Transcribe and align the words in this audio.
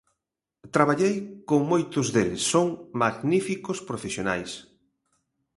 Traballei 0.75 1.15
con 1.49 1.59
moitos 1.71 2.07
deles, 2.15 2.43
son 2.53 2.65
magníficos 3.01 3.77
profesionais. 3.89 4.51